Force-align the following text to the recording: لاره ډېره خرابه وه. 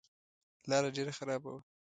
لاره 0.69 0.89
ډېره 0.97 1.11
خرابه 1.17 1.49
وه. 1.53 1.61